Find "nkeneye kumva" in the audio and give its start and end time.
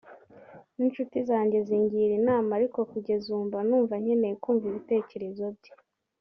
4.03-4.63